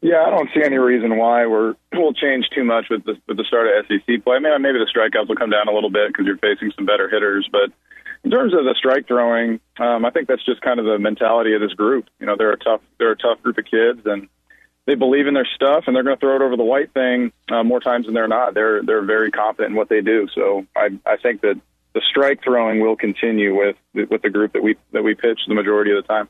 [0.00, 3.36] Yeah, I don't see any reason why we're we'll change too much with the with
[3.36, 4.38] the start of SEC play.
[4.38, 7.08] Maybe maybe the strikeouts will come down a little bit because you're facing some better
[7.08, 7.48] hitters.
[7.50, 7.72] But
[8.24, 11.54] in terms of the strike throwing, um, I think that's just kind of the mentality
[11.54, 12.06] of this group.
[12.20, 14.28] You know, they're a tough they're a tough group of kids, and
[14.86, 17.32] they believe in their stuff, and they're going to throw it over the white thing
[17.50, 18.54] uh, more times than they're not.
[18.54, 20.28] They're they're very confident in what they do.
[20.34, 21.60] So I I think that
[21.94, 25.54] the strike throwing will continue with with the group that we that we pitch the
[25.54, 26.28] majority of the time.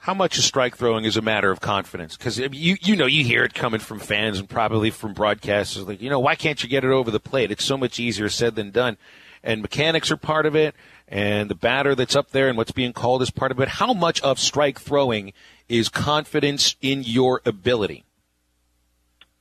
[0.00, 2.16] How much of strike throwing is a matter of confidence?
[2.16, 5.86] Because you you know you hear it coming from fans and probably from broadcasters.
[5.86, 7.50] Like you know why can't you get it over the plate?
[7.50, 8.96] It's so much easier said than done.
[9.42, 10.74] And mechanics are part of it,
[11.08, 13.68] and the batter that's up there and what's being called is part of it.
[13.68, 15.32] How much of strike throwing
[15.68, 18.04] is confidence in your ability?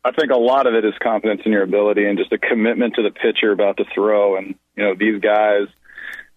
[0.04, 2.96] I think a lot of it is confidence in your ability and just a commitment
[2.96, 4.38] to the pitcher about to throw.
[4.38, 5.68] And you know these guys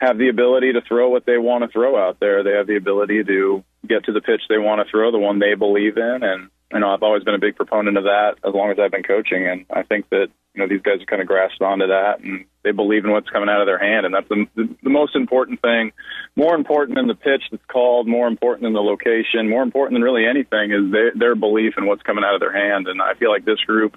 [0.00, 2.42] have the ability to throw what they want to throw out there.
[2.42, 5.38] They have the ability to get to the pitch they want to throw, the one
[5.38, 8.54] they believe in, and you know I've always been a big proponent of that as
[8.54, 11.22] long as I've been coaching, and I think that you know these guys have kind
[11.22, 14.14] of grasped onto that, and they believe in what's coming out of their hand, and
[14.14, 14.46] that's the,
[14.82, 15.92] the, most important thing.
[16.36, 20.02] More important than the pitch that's called, more important than the location, more important than
[20.02, 23.14] really anything is their, their belief in what's coming out of their hand, and I
[23.14, 23.96] feel like this group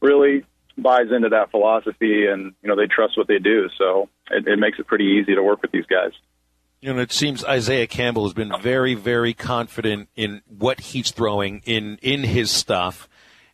[0.00, 0.44] really
[0.76, 4.58] buys into that philosophy, and you know they trust what they do, so it, it
[4.58, 6.12] makes it pretty easy to work with these guys.
[6.80, 11.60] You know, it seems Isaiah Campbell has been very, very confident in what he's throwing
[11.64, 13.08] in in his stuff.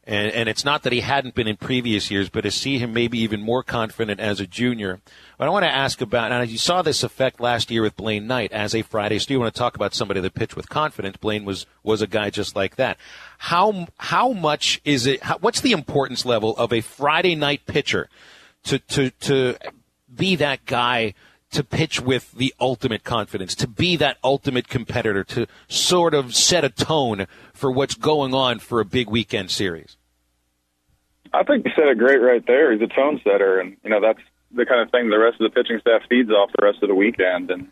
[0.06, 2.92] And, and it's not that he hadn't been in previous years, but to see him
[2.92, 5.00] maybe even more confident as a junior.
[5.38, 8.26] But I want to ask about, and you saw this effect last year with Blaine
[8.26, 9.18] Knight as a Friday.
[9.18, 11.16] So you want to talk about somebody that pitched with confidence.
[11.16, 12.98] Blaine was, was a guy just like that.
[13.38, 18.10] How, how much is it, how, what's the importance level of a Friday night pitcher
[18.64, 19.56] to, to, to
[20.14, 21.14] be that guy
[21.54, 26.64] to pitch with the ultimate confidence, to be that ultimate competitor, to sort of set
[26.64, 29.96] a tone for what's going on for a big weekend series?
[31.32, 32.72] I think you said it great right there.
[32.72, 34.20] He's a tone setter, and you know that's
[34.52, 36.88] the kind of thing the rest of the pitching staff feeds off the rest of
[36.88, 37.50] the weekend.
[37.50, 37.68] And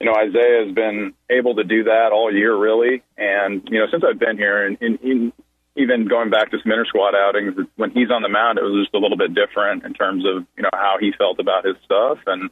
[0.00, 3.02] you know Isaiah has been able to do that all year, really.
[3.16, 5.32] And you know since I've been here, and, and,
[5.76, 8.84] even going back to some inter squad outings, when he's on the mound, it was
[8.84, 11.74] just a little bit different in terms of you know how he felt about his
[11.84, 12.48] stuff and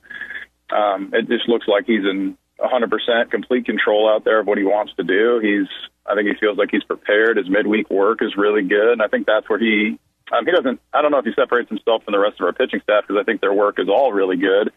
[0.72, 4.64] um, it just looks like he's in 100% complete control out there of what he
[4.64, 5.40] wants to do.
[5.42, 5.68] He's,
[6.06, 7.36] I think he feels like he's prepared.
[7.36, 9.98] His midweek work is really good, and I think that's where he,
[10.32, 10.80] um, he doesn't.
[10.92, 13.20] I don't know if he separates himself from the rest of our pitching staff because
[13.20, 14.72] I think their work is all really good.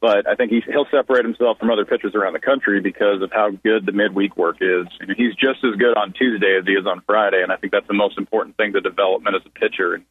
[0.00, 3.30] But I think he, he'll separate himself from other pitchers around the country because of
[3.32, 4.86] how good the midweek work is.
[4.98, 7.72] And he's just as good on Tuesday as he is on Friday, and I think
[7.72, 9.94] that's the most important thing to development as a pitcher.
[9.94, 10.04] And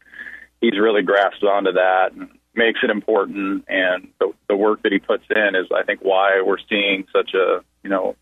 [0.62, 2.14] he's really grasped onto that.
[2.14, 6.02] And makes it important, and the, the work that he puts in is, I think,
[6.02, 8.16] why we're seeing such a, you know,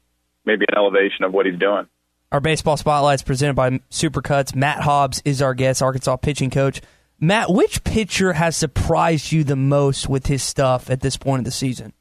[0.46, 1.88] maybe an elevation of what he's doing.
[2.32, 4.56] Our baseball spotlight is presented by Supercuts.
[4.56, 6.82] Matt Hobbs is our guest, Arkansas pitching coach.
[7.20, 11.46] Matt, which pitcher has surprised you the most with his stuff at this point of
[11.46, 11.94] the season?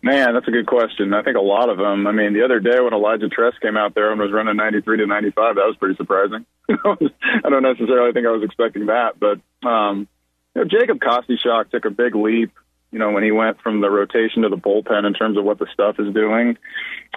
[0.00, 1.14] Man, that's a good question.
[1.14, 2.06] I think a lot of them.
[2.06, 4.98] I mean, the other day when Elijah Trest came out there and was running 93
[4.98, 6.44] to 95, that was pretty surprising.
[6.68, 10.06] I don't necessarily think I was expecting that, but um,
[10.54, 12.52] you know, Jacob Kostyshock took a big leap,
[12.92, 15.58] you know, when he went from the rotation to the bullpen in terms of what
[15.58, 16.56] the stuff is doing.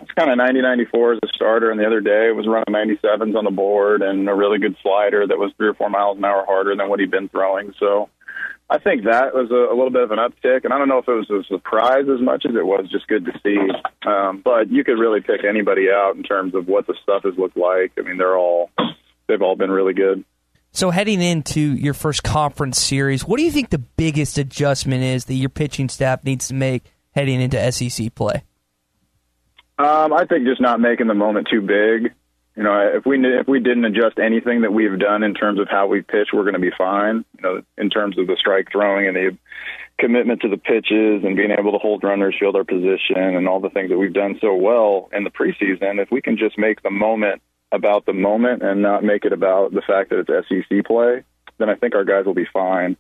[0.01, 2.97] It's kind of 90 94 as a starter, and the other day it was running
[2.97, 6.17] 97s on the board and a really good slider that was three or four miles
[6.17, 7.73] an hour harder than what he'd been throwing.
[7.79, 8.09] So
[8.69, 10.97] I think that was a, a little bit of an uptick, and I don't know
[10.97, 13.57] if it was a surprise as much as it was just good to see.
[14.05, 17.37] Um, but you could really pick anybody out in terms of what the stuff has
[17.37, 17.93] looked like.
[17.97, 18.71] I mean, they're all
[19.27, 20.25] they've all been really good.
[20.77, 25.25] So heading into your first conference series, what do you think the biggest adjustment is
[25.25, 26.83] that your pitching staff needs to make
[27.15, 28.43] heading into SEC play?
[29.79, 32.13] Um, I think just not making the moment too big.
[32.55, 35.67] You know, if we if we didn't adjust anything that we've done in terms of
[35.67, 37.25] how we pitch, we're going to be fine.
[37.37, 39.35] You know, in terms of the strike throwing and the
[39.97, 43.59] commitment to the pitches and being able to hold runners, field our position, and all
[43.59, 45.99] the things that we've done so well in the preseason.
[45.99, 49.73] If we can just make the moment about the moment and not make it about
[49.73, 51.23] the fact that it's SEC play,
[51.57, 52.97] then I think our guys will be fine.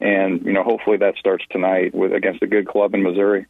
[0.00, 3.46] And you know, hopefully that starts tonight with against a good club in Missouri.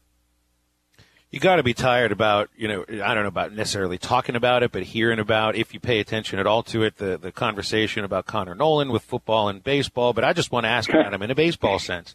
[1.30, 4.62] You got to be tired about you know I don't know about necessarily talking about
[4.62, 8.04] it, but hearing about if you pay attention at all to it, the the conversation
[8.04, 10.12] about Connor Noland with football and baseball.
[10.12, 12.14] But I just want to ask about him in a baseball sense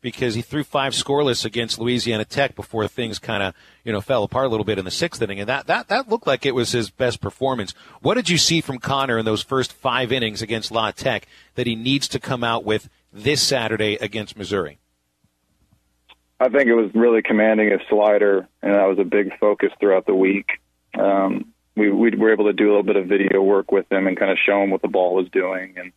[0.00, 4.22] because he threw five scoreless against Louisiana Tech before things kind of you know fell
[4.22, 6.54] apart a little bit in the sixth inning, and that that that looked like it
[6.54, 7.74] was his best performance.
[8.00, 11.66] What did you see from Connor in those first five innings against La Tech that
[11.66, 14.78] he needs to come out with this Saturday against Missouri?
[16.38, 20.06] I think it was really commanding his slider, and that was a big focus throughout
[20.06, 20.48] the week.
[20.98, 24.06] Um, we, we were able to do a little bit of video work with him
[24.06, 25.92] and kind of show him what the ball was doing, and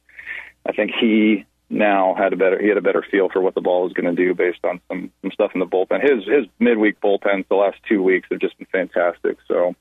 [0.66, 3.62] I think he now had a better he had a better feel for what the
[3.62, 6.02] ball was going to do based on some some stuff in the bullpen.
[6.02, 9.38] His his midweek bullpens the last two weeks have just been fantastic.
[9.48, 9.76] So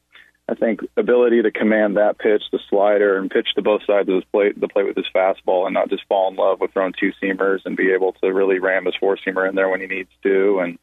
[0.48, 4.16] I think ability to command that pitch, the slider, and pitch to both sides of
[4.16, 6.94] his plate, the plate with his fastball, and not just fall in love with throwing
[6.98, 9.86] two seamers and be able to really ram his four seamer in there when he
[9.86, 10.78] needs to, and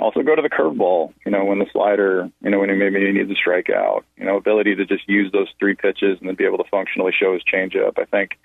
[0.00, 1.12] also go to the curveball.
[1.26, 4.04] You know, when the slider, you know, when he maybe he needs a strikeout.
[4.16, 7.12] You know, ability to just use those three pitches and then be able to functionally
[7.18, 7.98] show his changeup.
[7.98, 8.38] I think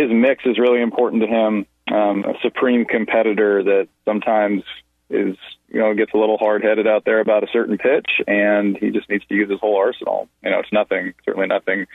[0.00, 1.66] his mix is really important to him.
[1.92, 4.62] Um, a supreme competitor that sometimes
[5.08, 5.36] is
[5.68, 8.90] you know gets a little hard headed out there about a certain pitch, and he
[8.90, 10.28] just needs to use his whole arsenal.
[10.42, 11.86] You know, it's nothing certainly nothing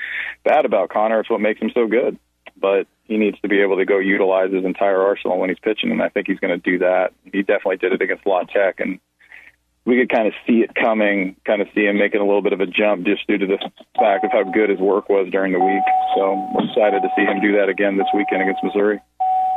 [0.44, 1.22] bad about Connor.
[1.22, 2.18] It's what makes him so good.
[2.58, 5.92] but he needs to be able to go utilize his entire arsenal when he's pitching,
[5.92, 7.14] and I think he's going to do that.
[7.32, 9.00] He definitely did it against La Tech, and
[9.86, 12.54] we could kind of see it coming, kind of see him making a little bit
[12.54, 13.58] of a jump just due to the
[13.98, 15.84] fact of how good his work was during the week.
[16.16, 19.00] So I'm excited to see him do that again this weekend against Missouri.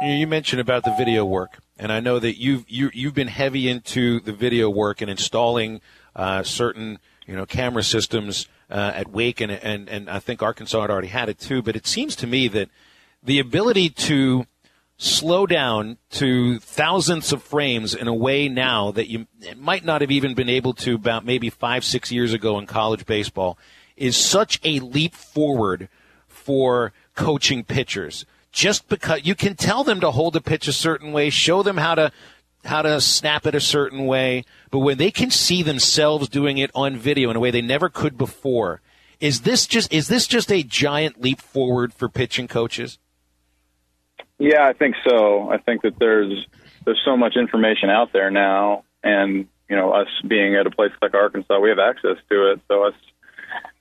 [0.02, 3.68] You mentioned about the video work, and I know that you've you, you've been heavy
[3.68, 5.80] into the video work and installing
[6.14, 10.82] uh, certain you know camera systems uh, at Wake, and, and and I think Arkansas
[10.82, 11.62] had already had it too.
[11.62, 12.68] But it seems to me that
[13.24, 14.46] the ability to
[14.98, 20.10] slow down to thousands of frames in a way now that you might not have
[20.10, 23.56] even been able to about maybe five, six years ago in college baseball
[23.96, 25.88] is such a leap forward
[26.26, 28.26] for coaching pitchers.
[28.50, 31.76] Just because you can tell them to hold a pitch a certain way, show them
[31.76, 32.12] how to
[32.64, 36.72] how to snap it a certain way, but when they can see themselves doing it
[36.74, 38.80] on video in a way they never could before,
[39.20, 42.98] is this just is this just a giant leap forward for pitching coaches?
[44.38, 45.50] Yeah, I think so.
[45.50, 46.46] I think that there's
[46.84, 50.92] there's so much information out there now, and you know, us being at a place
[51.02, 52.60] like Arkansas, we have access to it.
[52.68, 52.94] So us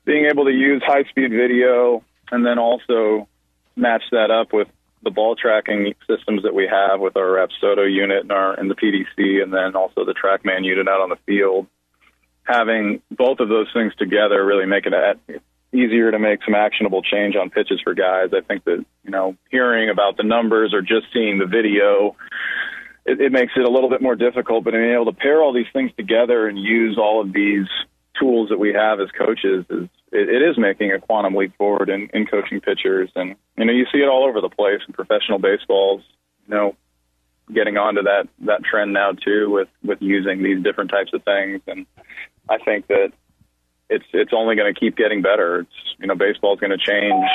[0.06, 3.28] being able to use high speed video and then also
[3.76, 4.68] match that up with
[5.04, 8.76] the ball tracking systems that we have with our Rapsodo unit and our in the
[8.76, 11.68] PDC, and then also the TrackMan unit out on the field.
[12.44, 14.94] Having both of those things together really make it
[15.74, 18.30] easier to make some actionable change on pitches for guys.
[18.34, 22.16] I think that, you know, hearing about the numbers or just seeing the video,
[23.06, 25.54] it, it makes it a little bit more difficult, but being able to pair all
[25.54, 27.68] these things together and use all of these
[28.20, 32.10] tools that we have as coaches is it, is making a quantum leap forward in,
[32.14, 35.38] in coaching pitchers and you know you see it all over the place in professional
[35.38, 36.02] baseballs
[36.48, 36.76] you know
[37.54, 41.62] getting onto that that trend now too with with using these different types of things
[41.68, 41.86] and
[42.50, 43.12] I think that
[43.90, 45.62] it's it's only going to keep getting better.
[45.62, 47.26] It's you know baseball's going to change,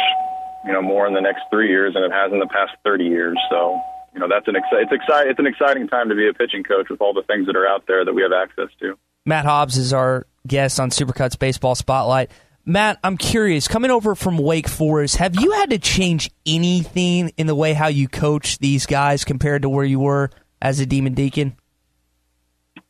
[0.66, 3.04] you know, more in the next three years than it has in the past thirty
[3.04, 3.38] years.
[3.50, 3.80] So
[4.14, 6.64] you know that's an exci- it's exciting it's an exciting time to be a pitching
[6.64, 8.98] coach with all the things that are out there that we have access to.
[9.24, 12.30] Matt Hobbs is our guest on Supercuts Baseball Spotlight.
[12.64, 17.48] Matt, I'm curious, coming over from Wake Forest, have you had to change anything in
[17.48, 21.14] the way how you coach these guys compared to where you were as a Demon
[21.14, 21.56] Deacon?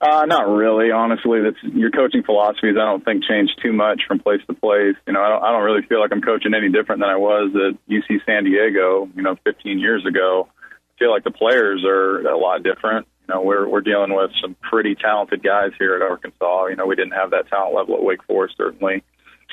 [0.03, 1.41] Uh, not really, honestly.
[1.43, 2.75] That's your coaching philosophies.
[2.75, 4.97] I don't think change too much from place to place.
[5.07, 7.17] You know, I don't, I don't really feel like I'm coaching any different than I
[7.17, 9.09] was at UC San Diego.
[9.15, 10.49] You know, 15 years ago.
[10.59, 13.07] I feel like the players are a lot different.
[13.29, 16.67] You know, we're we're dealing with some pretty talented guys here at Arkansas.
[16.67, 18.57] You know, we didn't have that talent level at Wake Forest.
[18.59, 19.05] Certainly,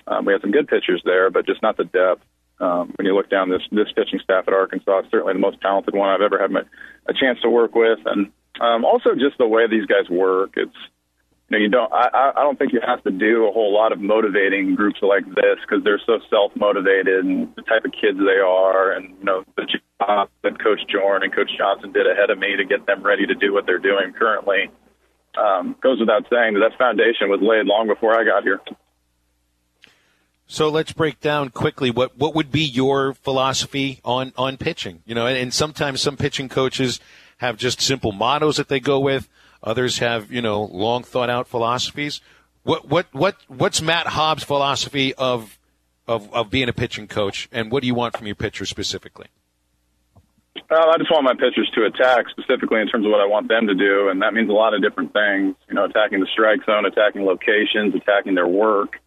[0.08, 2.24] um, we had some good pitchers there, but just not the depth.
[2.60, 5.62] Um, when you look down this this pitching staff at Arkansas, it's certainly the most
[5.62, 6.62] talented one I've ever had my,
[7.08, 10.54] a chance to work with, and um, also, just the way these guys work.
[10.56, 10.76] It's
[11.50, 11.92] you know you don't.
[11.92, 15.26] I I don't think you have to do a whole lot of motivating groups like
[15.26, 19.26] this because they're so self motivated and the type of kids they are, and you
[19.26, 19.66] know the
[20.00, 23.26] job that Coach Jorn and Coach Johnson did ahead of me to get them ready
[23.26, 24.70] to do what they're doing currently.
[25.38, 28.60] Um, goes without saying that that foundation was laid long before I got here.
[30.52, 35.04] So let's break down quickly what, what would be your philosophy on, on pitching.
[35.06, 37.00] You know, and, and sometimes some pitching coaches
[37.40, 39.28] have just simple mottos that they go with.
[39.64, 42.22] Others have, you know, long thought out philosophies.
[42.64, 45.58] What what what what's Matt Hobbs' philosophy of
[46.08, 49.28] of of being a pitching coach, and what do you want from your pitcher specifically?
[50.70, 53.48] Well, I just want my pitchers to attack specifically in terms of what I want
[53.48, 55.56] them to do, and that means a lot of different things.
[55.68, 58.98] You know, attacking the strike zone, attacking locations, attacking their work.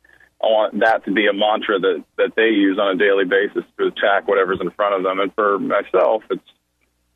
[0.42, 3.64] I want that to be a mantra that that they use on a daily basis
[3.79, 5.21] to attack whatever's in front of them.
[5.21, 6.42] And for myself, it's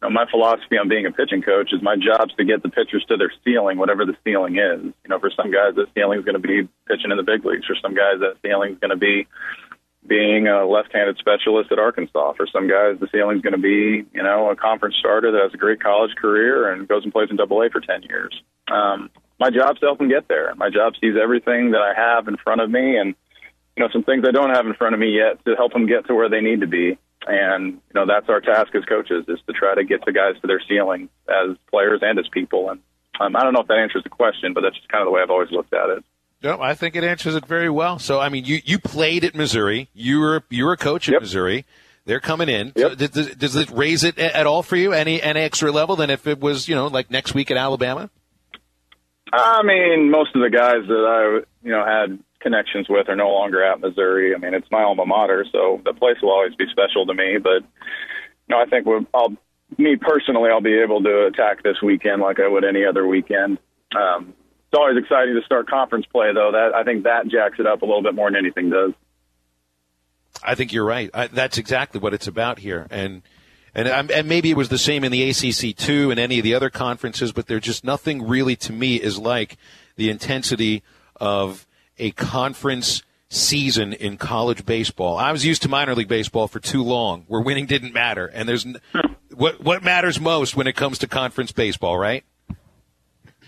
[0.03, 3.05] know, my philosophy on being a pitching coach is my job's to get the pitchers
[3.09, 4.83] to their ceiling, whatever the ceiling is.
[4.85, 7.45] You know, for some guys, the ceiling is going to be pitching in the big
[7.45, 7.67] leagues.
[7.67, 9.27] For some guys, that ceiling is going to be
[10.07, 12.35] being a left-handed specialist at Arkansas.
[12.35, 15.43] For some guys, the ceiling is going to be, you know, a conference starter that
[15.43, 18.41] has a great college career and goes and plays in Double A for ten years.
[18.71, 20.55] Um, my job's to help them get there.
[20.55, 23.15] My job sees everything that I have in front of me and
[23.77, 25.87] you know some things I don't have in front of me yet to help them
[25.87, 26.99] get to where they need to be.
[27.27, 30.41] And you know that's our task as coaches is to try to get the guys
[30.41, 32.71] to their ceiling as players and as people.
[32.71, 32.81] And
[33.21, 35.11] um, I don't know if that answers the question, but that's just kind of the
[35.11, 36.05] way I've always looked at it.
[36.43, 37.99] No, I think it answers it very well.
[37.99, 39.89] So I mean, you you played at Missouri.
[39.95, 41.23] You were you were a coach at yep.
[41.23, 41.65] Missouri.
[42.05, 42.73] They're coming in.
[42.77, 42.91] Yep.
[42.91, 44.93] So does, does it raise it at all for you?
[44.93, 48.11] Any any extra level than if it was you know like next week at Alabama?
[49.33, 53.29] I mean, most of the guys that I you know had connections with are no
[53.29, 54.33] longer at Missouri.
[54.33, 57.39] I mean, it's my alma mater, so the place will always be special to me.
[57.43, 59.35] But you know, I think we'll, I'll,
[59.79, 63.59] me personally, I'll be able to attack this weekend like I would any other weekend.
[63.97, 64.33] Um,
[64.69, 66.53] it's always exciting to start conference play, though.
[66.53, 68.93] That I think that jacks it up a little bit more than anything does.
[70.45, 71.11] I think you're right.
[71.13, 73.23] I, that's exactly what it's about here, and
[73.75, 76.55] and and maybe it was the same in the ACC too, and any of the
[76.55, 79.57] other conferences, but there's just nothing really to me is like
[79.97, 80.85] the intensity
[81.17, 81.67] of
[81.99, 85.19] a conference season in college baseball.
[85.19, 88.49] I was used to minor league baseball for too long, where winning didn't matter, and
[88.49, 88.67] there's
[89.35, 92.25] what what matters most when it comes to conference baseball, right?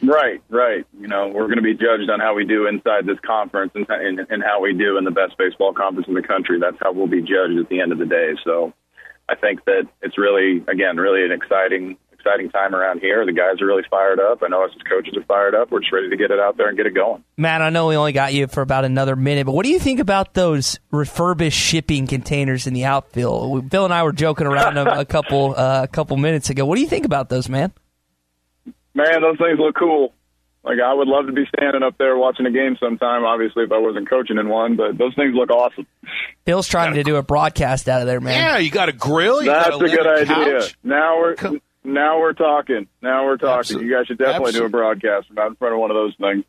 [0.00, 0.86] Right, right.
[1.00, 3.84] You know, we're going to be judged on how we do inside this conference and,
[3.90, 6.60] and, and how we do in the best baseball conference in the country.
[6.60, 8.34] That's how we'll be judged at the end of the day.
[8.44, 8.72] So,
[9.28, 13.24] I think that it's really, again, really an exciting exciting time around here.
[13.24, 14.42] The guys are really fired up.
[14.42, 15.70] I know us as coaches are fired up.
[15.70, 17.24] We're just ready to get it out there and get it going.
[17.36, 19.78] Matt, I know we only got you for about another minute, but what do you
[19.78, 23.70] think about those refurbished shipping containers in the outfield?
[23.70, 26.64] Bill and I were joking around a, a couple uh, a couple minutes ago.
[26.66, 27.72] What do you think about those, man?
[28.94, 30.12] Man, those things look cool.
[30.64, 33.24] Like I would love to be standing up there watching a game sometime.
[33.24, 35.86] Obviously, if I wasn't coaching in one, but those things look awesome.
[36.44, 38.34] Bill's trying to do a broadcast out of there, man.
[38.34, 39.40] Yeah, you got a grill.
[39.40, 40.60] You That's got a, a good idea.
[40.60, 40.76] couch.
[40.82, 41.36] Now we're
[41.94, 42.86] now we're talking.
[43.02, 43.58] Now we're talking.
[43.58, 43.88] Absolutely.
[43.88, 46.44] You guys should definitely do a broadcast about in front of one of those things.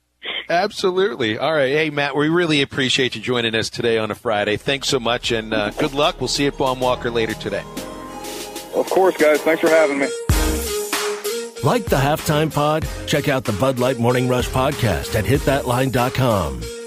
[0.50, 1.38] Absolutely.
[1.38, 1.72] All right.
[1.72, 4.58] Hey, Matt, we really appreciate you joining us today on a Friday.
[4.58, 6.20] Thanks so much, and uh, good luck.
[6.20, 7.64] We'll see you at Baum Walker later today.
[8.76, 9.42] Of course, guys.
[9.42, 10.08] Thanks for having me.
[11.64, 12.88] Like the halftime pod?
[13.06, 16.79] Check out the Bud Light Morning Rush podcast at hitthatline.com.